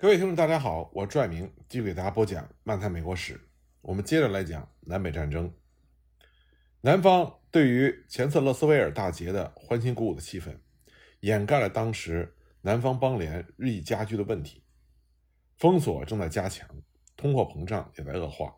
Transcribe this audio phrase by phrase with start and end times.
[0.00, 3.34] 各位听众，大家好，我拽明继续给大家播讲《漫谈美国史》。
[3.80, 5.52] 我们接着来讲南北战争。
[6.82, 10.56] 南方对于前次勒斯威尔大捷的欢欣鼓舞的气氛，
[11.18, 14.62] 掩盖了当时南方邦联日益加剧的问题。
[15.56, 16.68] 封锁正在加强，
[17.16, 18.54] 通货膨胀也在恶化。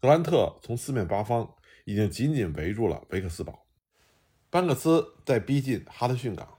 [0.00, 1.54] 格兰特从四面八方
[1.84, 3.66] 已经紧紧围住了维克斯堡，
[4.48, 6.56] 班克斯在逼近哈德逊港，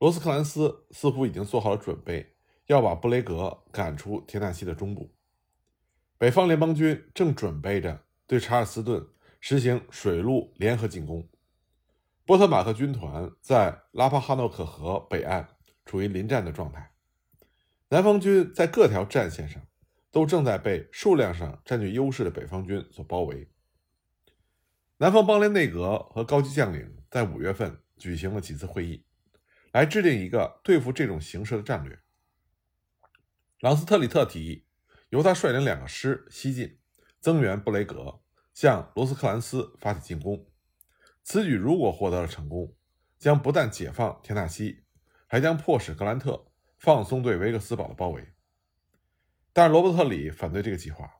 [0.00, 2.34] 罗斯克兰斯似乎已经做好了准备。
[2.70, 5.12] 要把布雷格赶出田纳西的中部，
[6.16, 9.04] 北方联邦军正准备着对查尔斯顿
[9.40, 11.28] 实行水陆联合进攻。
[12.24, 15.48] 波特马克军团在拉帕哈诺克河北岸
[15.84, 16.92] 处于临战的状态。
[17.88, 19.60] 南方军在各条战线上
[20.12, 23.50] 都正在被数量上占据优势的北方军所包围。
[24.98, 29.04] 南方邦联内阁和高级将领在五月份举行了几次会议，
[29.72, 31.98] 来制定一个对付这种形势的战略。
[33.60, 34.64] 朗斯特里特提议
[35.10, 36.78] 由他率领两个师西进，
[37.20, 38.22] 增援布雷格，
[38.54, 40.46] 向罗斯克兰斯发起进攻。
[41.22, 42.74] 此举如果获得了成功，
[43.18, 44.84] 将不但解放田纳西，
[45.26, 46.46] 还将迫使格兰特
[46.78, 48.32] 放松对维克斯堡的包围。
[49.52, 51.18] 但是罗伯特里反对这个计划，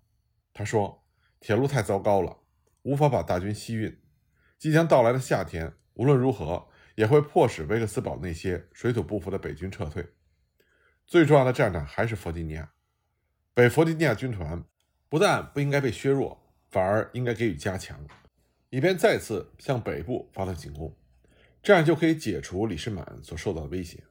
[0.55, 1.05] 他说
[1.41, 2.39] ：“铁路太糟糕了，
[2.85, 4.01] 无法把大军西运。
[4.59, 10.11] 即将到来的夏天，无论如何也会迫使维克斯堡那些水土不服的北军撤退。”
[11.11, 12.71] 最重要的战场还是弗吉尼亚，
[13.53, 14.63] 北弗吉尼亚军团
[15.09, 18.07] 不但不应该被削弱，反而应该给予加强，
[18.69, 20.97] 以便再次向北部发动进攻，
[21.65, 24.05] 这样就可以解除李士满所受到的威胁，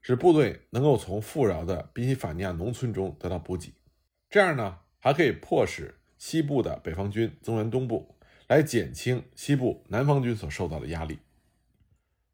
[0.00, 3.74] 使部队能够从富饶的宾夕法尼亚农村中得到补给。
[4.30, 8.14] 这样呢，还可以迫使西部的北方军增援东部，
[8.46, 11.18] 来减轻西部南方军所受到的压力。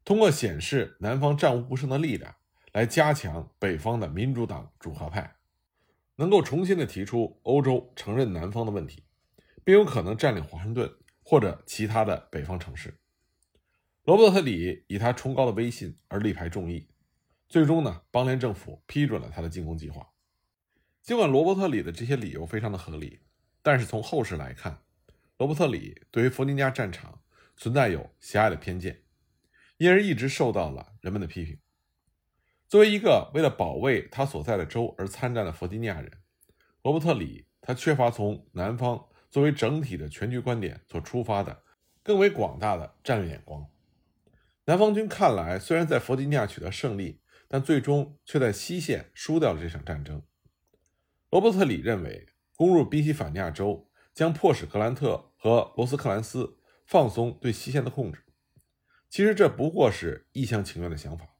[0.05, 2.35] 通过显示南方战无不胜的力量。
[2.73, 5.35] 来加强北方的民主党主和派，
[6.15, 9.03] 能够重新的提出欧洲承认南方的问题，
[9.63, 10.89] 并有可能占领华盛顿
[11.23, 12.97] 或者其他的北方城市。
[14.03, 16.87] 罗伯特里以他崇高的威信而力排众议，
[17.47, 20.07] 最终呢，邦联政府批准了他的进攻计划。
[21.03, 23.19] 尽管罗伯特里的这些理由非常的合理，
[23.61, 24.81] 但是从后世来看，
[25.37, 27.21] 罗伯特里对于弗吉尼亚战场
[27.57, 29.03] 存在有狭隘的偏见，
[29.77, 31.59] 因而一直受到了人们的批评。
[32.71, 36.09] 作为一个为了保卫他所在的州而参战的弗吉尼亚人，
[36.83, 41.63] 罗伯特里他缺乏从南方作为整体的全局观点所出发的
[42.01, 43.69] 更为广大的战略眼光。
[44.63, 50.23] 南方军看来虽然在弗吉尼亚取得胜利，但最终却在西线输掉了这场战争。
[51.29, 58.23] 罗伯特里认为，攻入宾夕法尼亚州将迫使格兰特和罗斯克兰斯放松对西线的控制。
[59.09, 61.30] 其实这不过是一厢情愿的想法。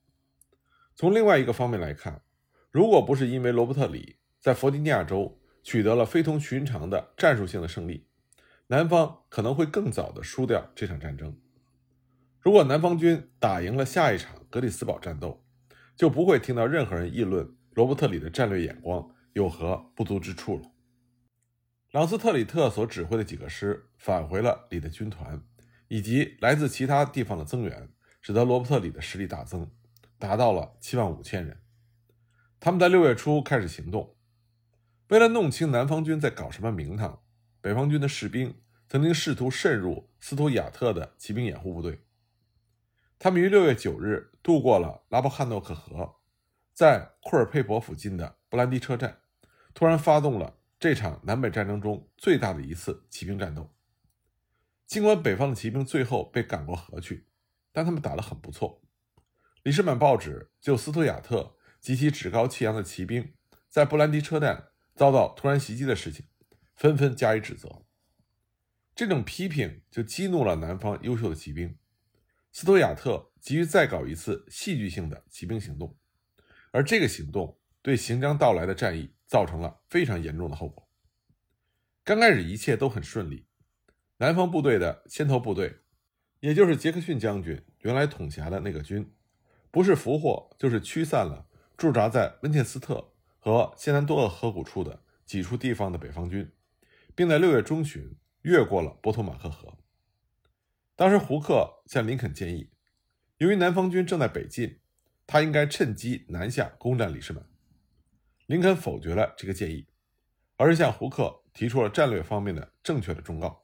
[1.02, 2.22] 从另外一个方面来看，
[2.70, 8.06] 如果不是因为罗伯特里在弗吉尼亚州取得了非同寻常的战术性的胜利，
[8.68, 11.36] 南方可能会更早的输掉这场战争。
[12.40, 15.44] 如果南方军打赢了下一场格里斯堡战斗，
[15.96, 20.70] 就不会听到任何人议论罗伯特里的战略眼光有何不足之处了。
[21.94, 25.42] 朗斯特里特所指挥的几个师返回了里的军团，
[25.88, 27.90] 以及来自其他地方的增援，
[28.22, 29.68] 使得罗伯特里的实力大增。
[30.22, 31.64] 达到了七万五千人。
[32.60, 34.16] 他们在六月初开始行动。
[35.08, 37.24] 为了弄清南方军在搞什么名堂，
[37.60, 42.06] 北方军的士兵曾经试图渗入斯图亚特的骑兵掩护部队。
[43.18, 46.18] 他们于六月九日渡过了拉布汉诺克河，
[46.72, 49.22] 在库尔佩伯附近的布兰迪车站，
[49.74, 53.74] 突然发动了这场南北战争中最大的一次骑兵战斗。
[54.86, 57.28] 尽管北方的骑兵最后被赶过河去，
[57.72, 58.82] 但他们打得很不错。
[59.64, 63.34] 李士满报纸就斯图亚特及其趾高气扬的骑兵
[63.70, 66.26] 在布兰迪车站遭到突然袭击的事情，
[66.76, 67.86] 纷纷加以指责。
[68.96, 71.78] 这种批评就激怒了南方优秀的骑兵。
[72.52, 75.96] 斯图亚特急于再搞一次戏剧性的骑兵行动，
[76.72, 80.90] 而这个行动对行将到来的战役造成了非常严重的后果。
[82.04, 83.46] 刚开始一切都很顺利，
[84.18, 85.80] 南方部队的先头部队，
[86.40, 89.14] 也就是杰克逊将军原来统辖的那个军。
[89.72, 91.48] 不是俘获，就是驱散了
[91.78, 96.52] 驻扎在温切斯特和谢南多厄河谷处的几处地方的北方军，
[97.16, 99.78] 并在六月中旬越过了波托马克河。
[100.98, 102.70] 当时胡克向林肯建议，
[103.38, 104.80] 由于南方军正在北进，
[105.26, 107.44] 他应该趁机南下攻占李士满。
[108.48, 109.88] 林肯否决了这个建议，
[110.58, 113.64] 而是向胡克提出了战略方面的正确的忠告。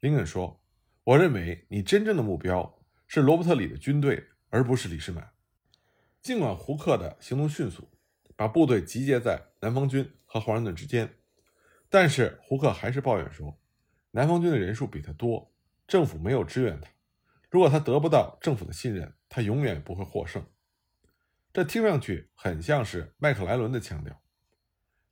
[0.00, 0.62] 林肯说
[1.04, 5.32] ：“我认为你真正的目标是罗伯特里的军队。”而不是李士满。
[6.20, 7.88] 尽管胡克的行动迅速，
[8.36, 11.16] 把部队集结在南方军和华盛顿之间。
[11.88, 13.58] 但是胡克还是抱怨说，
[14.10, 15.52] 南方军的人数比他多，
[15.88, 16.90] 政府没有支援他。
[17.50, 20.46] 如果他得不到政府的信任，他永远不会获胜。
[21.52, 24.22] 这听上去很像是麦克莱伦的腔调。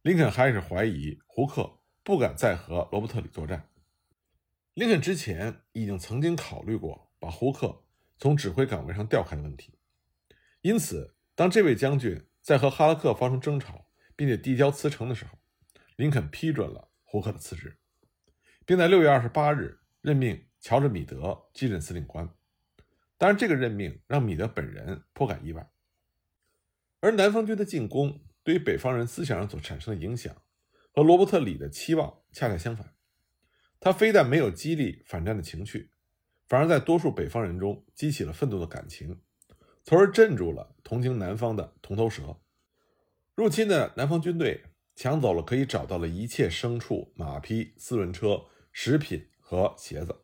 [0.03, 3.69] 林肯开始怀疑胡克不敢再和罗伯特里作战。
[4.75, 7.83] 林肯之前已经曾经考虑过把胡克
[8.21, 9.79] 从指挥岗位上调开的问题，
[10.61, 15.39] 因此，当这位将军在和哈拉克发生争吵，并且递交辞呈的时候，
[15.97, 17.79] 林肯批准了胡克的辞职，
[18.67, 22.29] 并在六月二十八日任命乔治·米德继任司令官。
[23.17, 25.71] 当然，这个任命让米德本人颇感意外。
[27.01, 30.43] 而南方军的进攻对于北方人思想上所产生的影响，
[30.93, 32.95] 和罗伯特里的期望恰恰相反。
[33.81, 35.91] 他非但没有激励反战的情绪，
[36.51, 39.19] 反而在多数北方人中激起了愤怒的感情，
[39.85, 42.37] 从而镇住了同情南方的铜头蛇。
[43.35, 44.65] 入侵的南方军队。
[44.97, 50.15] 抢走了可以找到的一切牲畜、马匹、四轮车、食品和鞋子，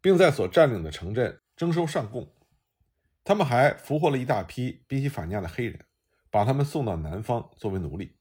[0.00, 2.32] 并在所占领的城镇征收上贡。
[3.24, 5.86] 他们还俘获了一大批宾夕法尼亚的黑人，
[6.30, 8.16] 把他们送到南方作为奴隶。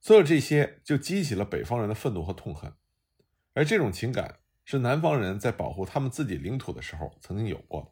[0.00, 2.72] 所有这些就激起了北方人的愤怒和痛恨，
[3.52, 4.38] 而这种情感
[4.70, 7.90] 是南方人在保护他们自己领土的时候曾经有过的。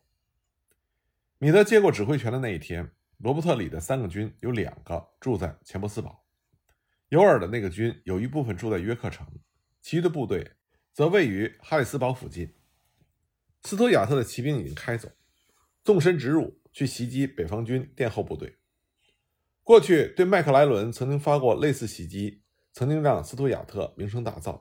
[1.39, 6.23] 米德接过指挥权的那一天，罗伯特里的三个军有两个住在钱伯斯堡。
[7.09, 9.27] 尤尔的那个军有一部分住在约克城，
[9.81, 10.53] 其余的部队
[10.93, 12.53] 则位于哈里斯堡附近。
[13.63, 15.11] 斯图亚特的骑兵已经开走，
[15.83, 18.59] 纵深直入去袭击北方军殿后部队。
[19.63, 22.43] 过去对麦克莱伦曾经发过类似袭击，
[22.75, 24.61] 曾经让斯图亚特名声大噪，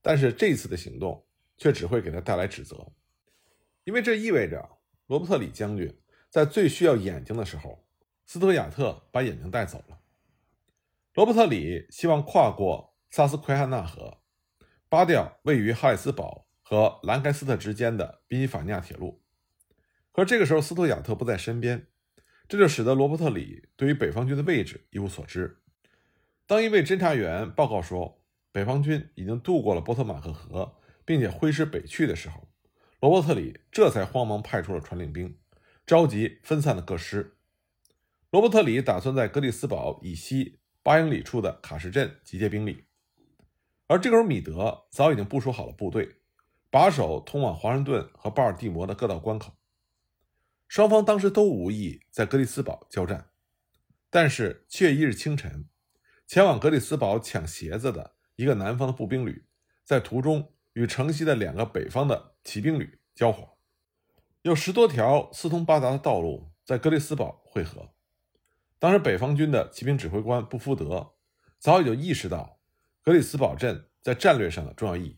[0.00, 1.26] 但是这次的行动
[1.62, 2.90] 却只会给他带来指责，
[3.84, 5.96] 因为这意味着罗伯特里将军
[6.28, 7.86] 在最需要眼睛的时候，
[8.26, 10.00] 斯图亚特把眼睛带走了。
[11.14, 14.22] 罗伯特里希望跨过萨斯奎汉纳河，
[14.88, 19.22] 扒掉位于哈里斯堡和兰开斯特之间的宾夕法尼亚铁路。
[20.10, 21.86] 可这个时候，斯图亚特不在身边，
[22.48, 25.62] 这就使得罗伯特里对于北方军的位置一无所知。
[26.44, 28.20] 当一位侦察员报告说
[28.50, 32.48] 北方军已经渡过了波特马克河，并且挥师北去的时候，
[33.00, 35.38] 罗伯特里这才慌忙派出了传令兵，
[35.86, 37.36] 召集分散的各师。
[38.30, 40.58] 罗伯特里打算在格里斯堡以西。
[40.84, 42.86] 八英里处的卡什镇集结兵力，
[43.86, 46.16] 而这个时候，米德早已经部署好了部队，
[46.70, 49.52] 把守通往华盛顿和巴尔的摩的各道关口。
[50.66, 53.30] 双方当时都无意在格里斯堡交战，
[54.10, 55.68] 但是七月一日清晨，
[56.26, 59.46] 前往格里斯堡抢鞋子的一个南方的步兵旅，
[59.84, 63.58] 在途中与城西的两个北方的骑兵旅交火，
[64.42, 67.90] 有十多条四通八达的道路在格里斯堡汇合。
[68.78, 71.12] 当时，北方军的骑兵指挥官布福德
[71.58, 72.58] 早已就意识到
[73.02, 75.16] 格里斯堡镇在战略上的重要意义，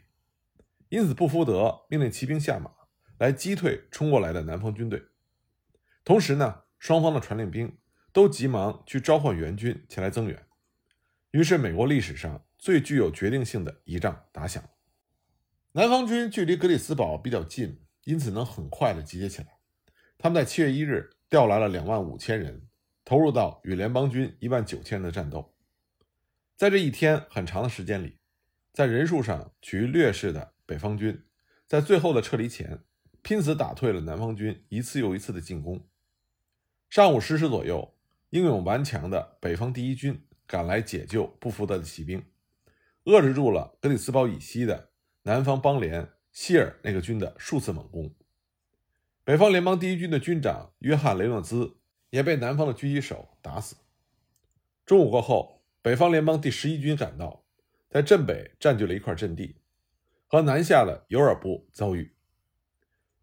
[0.89, 2.71] 因此布福德命令骑兵下马
[3.19, 5.03] 来击退冲过来的南方军队。
[6.05, 7.79] 同时呢，双方的传令兵
[8.13, 10.47] 都急忙去召唤援军前来增援。
[11.31, 14.63] 于是，美国历史上最具有决定性的一仗打响。
[15.77, 19.59] 南方军距离格里斯堡比较近，因此能很快的集结起来。
[20.17, 22.69] 他们在七月一日调来了两万五千人。
[23.05, 25.53] 投入到与联邦军一万九千人的战斗，
[26.57, 28.17] 在这一天很长的时间里，
[28.73, 31.23] 在人数上处于劣势的北方军，
[31.67, 32.79] 在最后的撤离前，
[33.21, 35.87] 拼死打退了南方军一次又一次的进攻。
[36.89, 37.95] 上午十时左右，
[38.31, 42.25] 英勇顽强的北方第一军赶来解救不服德的骑兵，
[43.05, 44.93] 遏制住了格里斯堡以西的
[45.25, 48.15] 南方邦联希尔那个军的数次猛攻。
[49.25, 51.77] 北方联邦第一军的军长约翰雷诺兹。
[52.11, 53.75] 也被南方的狙击手打死。
[54.87, 57.45] 中午过后，北方联邦第十一军赶到，
[57.91, 59.57] 在镇北占据了一块阵地，
[60.29, 62.15] 和南下的尤尔部遭遇。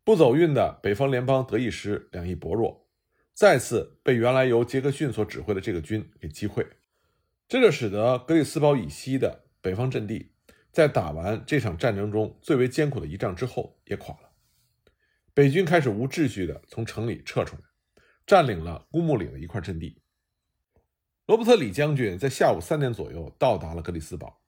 [0.03, 2.85] 不走运的北方联邦德意师两翼薄弱，
[3.33, 6.67] 再次被原来由杰克逊所指挥的这个军给击溃。
[7.47, 10.33] 这就使得格里斯堡以西的北方阵地，
[10.71, 14.31] 在打完这场战争中最为艰苦的一仗之后也垮了。
[15.33, 17.61] 北军开始无秩序地从城里撤出来。
[18.27, 20.01] 占领了乌木岭的一块阵地。
[21.25, 24.41] 罗伯特李将军在下午三点左右到达了格里斯堡。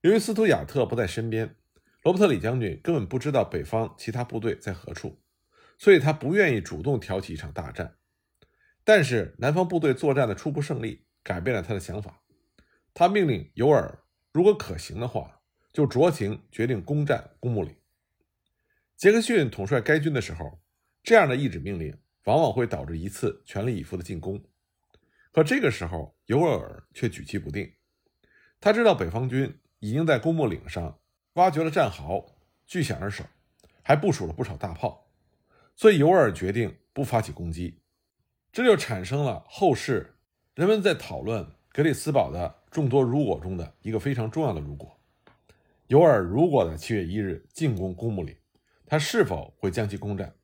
[0.00, 1.56] 由于斯图亚特不在身边，
[2.04, 5.20] 罗伯特李将军根本不知道北方其他部队在何处，
[5.78, 7.96] 所以他不愿意主动挑起一场大战。
[8.84, 12.22] 但是南方部队作战的初步胜利改变了他的想法。
[12.94, 15.37] 他命令尤尔，如果可行的话，
[15.78, 17.72] 就酌情决定攻占公墓岭。
[18.96, 20.58] 杰克逊统帅该军的时候，
[21.04, 21.96] 这样的一纸命令。
[22.24, 24.42] 往往会导致一次全力以赴的进攻，
[25.30, 27.72] 可这个时候，尤尔却举棋不定。
[28.60, 30.98] 他知道北方军已经在公墓岭上
[31.34, 32.26] 挖掘了战壕，
[32.66, 33.24] 据险而守，
[33.82, 35.08] 还部署了不少大炮，
[35.76, 37.80] 所以尤尔决定不发起攻击。
[38.50, 40.18] 这就产生了后世
[40.56, 44.97] 人们在讨论格里斯堡的众多“如果”中的一个非常重要的“如果”。
[45.88, 48.36] 尤尔如果在七月一日进攻公墓岭，
[48.84, 50.34] 他是否会将其攻占？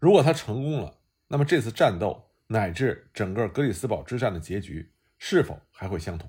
[0.00, 6.28] 如果他成功了，那么这次战斗乃至整个格里斯堡之战的结局是否还会相同？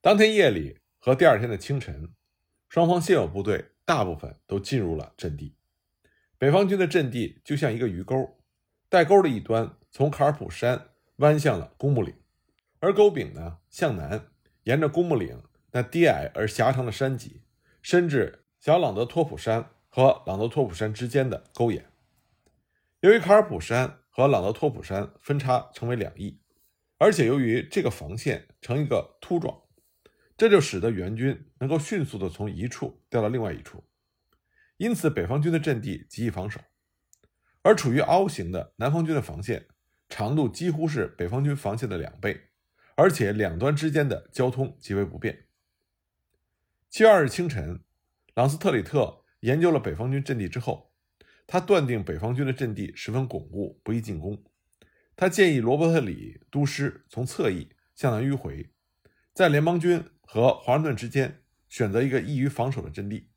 [0.00, 2.14] 当天夜里和第二天的清晨，
[2.70, 5.54] 双方现有部队大部分都进入了阵地。
[6.38, 8.38] 北方军的阵地就像一个鱼钩，
[8.88, 12.14] 带钩的一端从卡尔普山弯向了公墓岭，
[12.80, 14.28] 而钩柄呢向南，
[14.64, 15.42] 沿着公墓岭
[15.72, 17.42] 那低矮而狭长的山脊，
[17.82, 21.90] 甚至小朗德托普山和朗德托普山之间的沟眼。
[23.00, 26.40] 由于卡尔普山和朗德托普山分叉成为两翼，
[26.98, 29.62] 而且由于这个防线呈一个凸状。
[30.34, 33.84] 这就使得援军能够迅速地从一处调到另外一处，
[34.76, 36.60] 因此北方军的阵地极易防守。
[37.62, 39.66] 而处于凹形的南方军的防线
[40.08, 42.48] 长度几乎是北方军防线的两倍，
[42.96, 45.46] 而且两端之间的交通极为不便。
[46.92, 47.80] 七月二日清晨，
[48.34, 50.92] 朗斯特里特研究了北方军阵地之后，
[51.46, 54.44] 他断定北方军的阵地十分巩固，不易进攻。
[55.16, 58.74] 他建议罗伯特里督师从侧翼向南迂回，
[59.32, 60.04] 在联邦军。
[60.20, 63.30] 和华盛顿之间选择一个易于防守的阵地，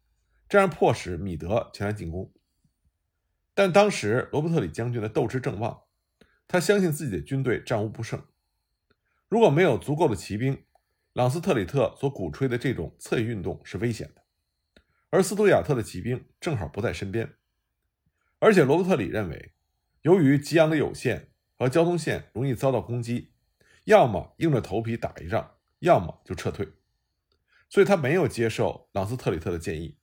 [0.49, 2.33] 这样迫使米德前来进攻。
[3.53, 5.83] 但当时罗伯特里将军的斗志正旺，
[6.45, 8.21] 他相信自己的军队战无不胜。
[9.29, 10.61] 如果没有足够的骑兵，
[11.15, 14.21] 朗斯特里特所鼓吹的这种侧翼运动是危险的。
[15.09, 17.35] 而斯图亚特的骑兵正好不在身边，
[18.39, 19.53] 而且罗伯特里认为，
[20.01, 23.31] 由于吉昂的有限和交通线容易遭到攻击，
[23.85, 26.67] 要么硬着头皮打一仗，要么就撤退。
[27.69, 29.97] 所以他没有接受朗斯特里特的建议，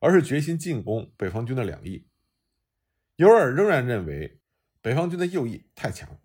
[0.00, 2.06] 而是决心进攻北方军的两翼。
[3.16, 4.42] 尤尔仍然认为
[4.82, 6.20] 北方军的右翼太强，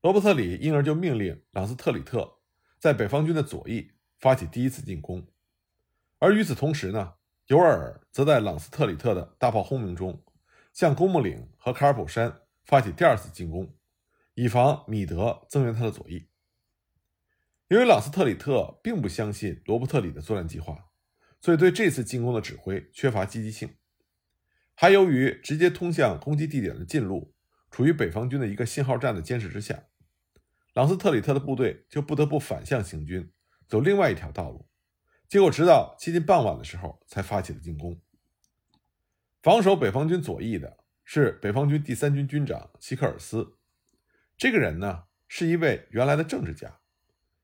[0.00, 2.38] 罗伯特里因而就命令朗斯特里特
[2.84, 5.26] 在北方军的左翼发起第一次进攻。
[6.18, 7.14] 而与此同时呢，
[7.46, 10.22] 尤尔则在朗斯特里特的大炮轰鸣中，
[10.70, 13.74] 向公墓岭和卡尔普山发起第二次进攻，
[14.34, 16.28] 以防米德增援他的左翼。
[17.68, 20.90] 由于朗斯特里特并不相信罗伯特里的作战计划，
[21.40, 23.76] 所以对这次进攻的指挥缺乏积极性。
[24.74, 27.34] 还由于直接通向攻击地点的近路
[27.70, 29.84] 处于北方军的一个信号站的监视之下，
[30.74, 33.32] 朗斯特里特的部队就不得不反向行军，
[33.66, 34.68] 走另外一条道路。
[35.28, 38.00] 结果直到接近傍晚的时候才发起了进攻。
[39.42, 43.56] 防守北方军左翼的是北方军第三军军长希克尔斯，
[44.36, 46.80] 这个人呢是一位原来的政治家。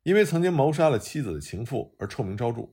[0.02, 2.70] 因为曾经谋杀了妻子的情妇而臭名昭著，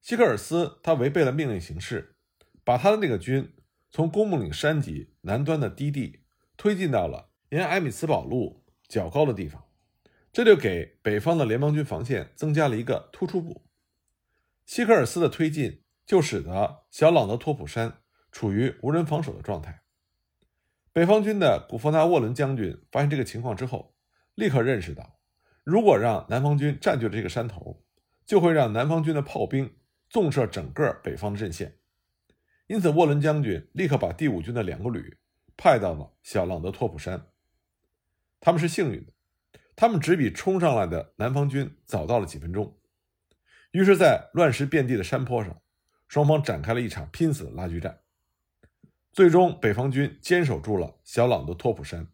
[0.00, 2.16] 希克尔斯他违背了命令行事，
[2.62, 3.54] 把他的那个军
[3.90, 6.20] 从公墓岭山脊南端的低地
[6.56, 9.64] 推进到了沿埃米茨堡路较高的地方，
[10.32, 13.66] 这就给北方的联邦军防线增加了一个突出部。
[14.64, 18.00] 希克尔斯的推进就使得小朗德托普山
[18.32, 19.82] 处于无人防守的状态。
[20.92, 23.94] 北方军的古弗纳沃伦将军发现这个情况之后，
[24.34, 25.18] 立刻认识到。
[25.62, 27.84] 如果让南方军占据了这个山头，
[28.24, 29.76] 就会让南方军的炮兵
[30.08, 31.76] 纵射整个北方的阵线。
[32.66, 35.18] 因此，沃伦将军立刻把第五军的两个旅
[35.56, 37.26] 派到了小朗德托普山。
[38.40, 39.12] 他们是幸运的，
[39.74, 42.78] 他们只比冲上来的南方军早到了几分钟。
[43.72, 45.60] 于是，在乱石遍地的山坡上，
[46.08, 48.00] 双方展开了一场拼死拉锯战。
[49.12, 52.08] 最终，北方军坚守住了小朗的托普山。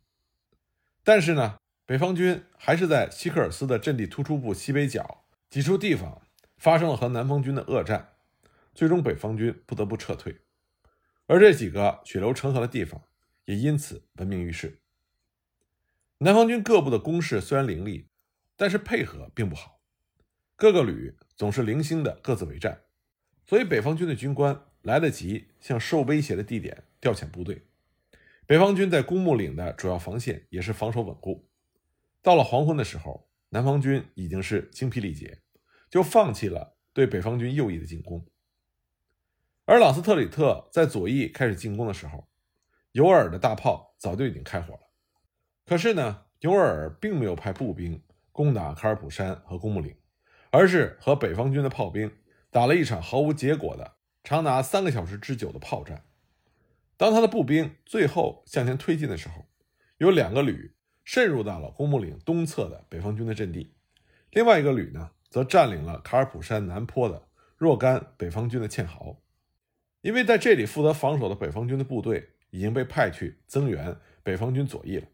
[1.03, 1.57] 但是呢？
[1.87, 6.23] 北方军还是在希克尔斯的阵地突出部西北角几处地方
[6.57, 8.15] 发生了和南方军的恶战，
[8.75, 10.41] 最终北方军不得不撤退，
[11.27, 13.03] 而这几个血流成河的地方
[13.45, 14.81] 也因此闻名于世。
[16.25, 18.09] 南方军各部的攻势虽然凌厉，
[18.57, 19.83] 但是配合并不好，
[20.57, 22.81] 各个旅总是零星的各自为战，
[23.45, 27.67] 所以北方军的军官来得及向受威胁的地点调遣部队。
[28.47, 31.47] 北方军在公墓岭的主要防线也是防守稳固。
[32.23, 35.43] 到了黄昏的时候，南方军已经是精疲力竭，
[35.91, 38.27] 就放弃了对北方军右翼的进攻。
[39.67, 42.27] 而朗斯特里特在左翼开始进攻的时候，
[42.93, 44.81] 尤尔的大炮早就已经开火了。
[45.67, 48.03] 可是呢，牛尔并没有派步兵
[48.33, 49.97] 攻打卡尔普山和公墓岭，
[50.51, 52.11] 而是和北方军的炮兵
[52.51, 56.05] 打了一场毫无结果的、长达三个小时之久的炮战。
[56.97, 59.47] 当他的步兵最后向前推进的时候，
[59.99, 60.73] 有两个旅。
[61.07, 63.75] 渗入到了公墓岭东侧的北方军的阵地，
[64.31, 67.29] 另外一个旅呢，则占领了卡尔普山南坡的
[67.59, 69.21] 若干北方军的堑壕。
[70.01, 75.07] 因为在这里负责防守的北方军的部队已经被派去增援北方军左翼了，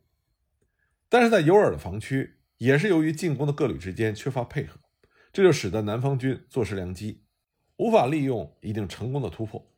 [1.10, 4.80] 但是在尤尔的防区，也是由于进攻的各旅之间缺乏配合，
[5.32, 7.24] 这就使得南方军坐失良机，
[7.76, 9.70] 无法利用一定成功的突破。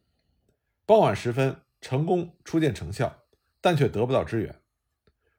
[0.85, 3.25] 傍晚时分，成功初见成效，
[3.63, 4.61] 但却得不到支援。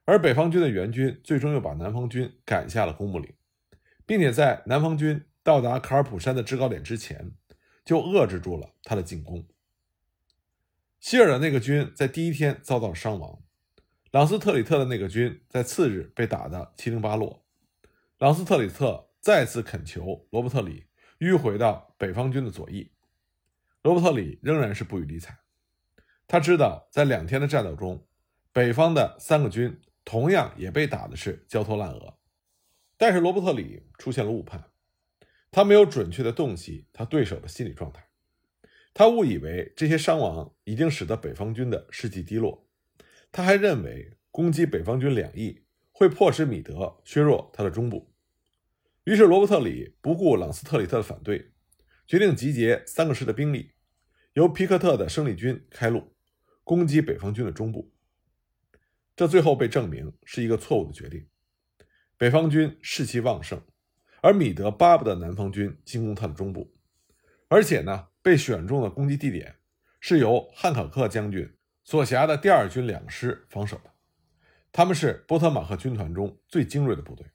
[0.04, 3.32] 而北方军的援军最终又把南方军赶下了公墓岭，
[4.04, 7.30] 并且在南方军到达卡尔普山的制高点之前，
[7.84, 9.46] 就遏制住了他的进攻。
[10.98, 13.43] 希尔的那个军在第一天遭到伤亡，
[14.14, 17.44] 朗斯特里特的那个军在次日被打得七零八落。
[18.18, 20.84] 朗斯特里特再次恳求罗伯特里
[21.18, 22.92] 迂回到北方军的左翼，
[23.82, 25.36] 罗伯特里仍然是不予理睬。
[26.28, 28.06] 他知道，在两天的战斗中，
[28.52, 29.80] 北方的三个军。
[30.04, 32.18] 同样也被打的是焦头烂额，
[32.96, 34.70] 但是罗伯特里出现了误判，
[35.50, 38.06] 他没有准确的洞悉他对手的心理状态，
[38.92, 42.68] 他误以为这些伤亡已经使得北方军的士气低落，
[43.34, 48.14] 他还认为攻击北方军两翼会迫使米德削弱他的中部，
[49.02, 51.50] 于是罗伯特里不顾朗斯特里特的反对，
[52.06, 53.72] 决定集结三个师的兵力，
[54.34, 56.14] 由皮克特的生力军开路，
[56.62, 57.92] 攻击北方军的中部。
[59.16, 61.26] 这最后被证明是一个错误的决定。
[62.16, 63.60] 北方军士气旺盛，
[64.22, 66.72] 而米德巴不得南方军进攻他的中部，
[67.48, 69.56] 而且呢，被选中的攻击地点
[69.98, 71.52] 是由汉考克将军
[71.84, 73.90] 所辖的第二军两师防守的，
[74.72, 77.26] 他们是波特马克军团中最精锐的部队。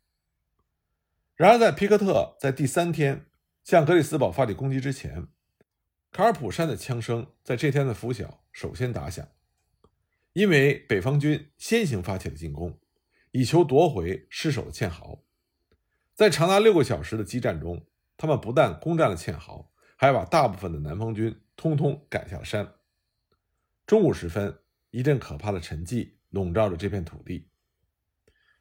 [1.36, 3.27] 然而，在皮克特在第三天
[3.63, 5.27] 向格里斯堡发起攻击之前，
[6.12, 9.25] 卡尔普山的枪声在这天的拂晓首先打响。
[10.34, 12.79] 因为北方军先行发起了进攻，
[13.32, 15.24] 以求夺回失守的堑壕。
[16.15, 17.86] 在长达六个小时的激战中，
[18.18, 22.73] 他们不但攻占了堑壕，还把大部分的南方军通通赶下了山。
[23.89, 24.56] 中午时分，
[24.91, 27.49] 一阵可怕的沉寂笼罩着这片土地。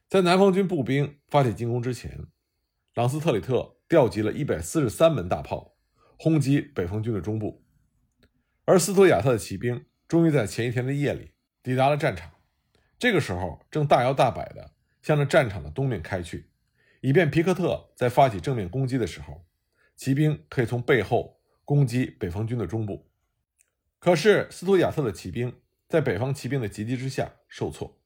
[0.09, 2.29] 在南方军步兵发起进攻之前，
[2.95, 5.77] 朗斯特里特调集了一百四十三门大炮，
[6.19, 7.63] 轰击北方军的中部。
[8.65, 11.33] 而斯图亚特的骑兵终于在前一天的夜里。
[11.63, 12.33] 抵达了战场，
[12.99, 16.49] 这个时候正大摇大摆地向着战场的东面开去，
[17.03, 19.45] 以便皮克特在发起正面攻击的时候，
[19.95, 23.08] 骑兵可以从背后攻击北方军的中部。
[23.99, 28.01] 可是斯图亚特的骑兵在北方骑兵的急击之下受挫，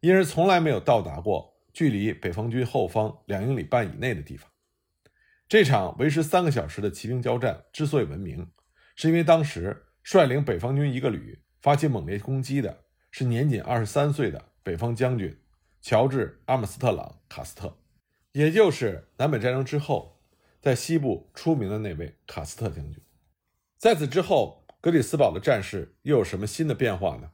[0.00, 4.50] 因而从来没有到达过距离北方军后方两英里半以内的地方。
[5.48, 8.50] 这场维持三个小时的骑兵交战之所以闻名，
[8.96, 12.84] 是因为当时率领北方军一个旅发起猛烈攻击的。
[13.16, 15.38] 是年仅二十三岁的北方将军
[15.80, 17.78] 乔治·阿姆斯特朗·卡斯特，
[18.32, 20.20] 也就是南北战争之后
[20.60, 23.00] 在西部出名的那位卡斯特将军。
[23.78, 27.30] 在此之后，格里斯堡的战事又有什么新的变化呢？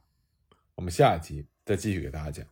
[0.73, 2.47] 我们下一集再继续给大家讲。